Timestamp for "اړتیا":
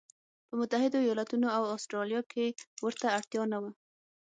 3.17-3.43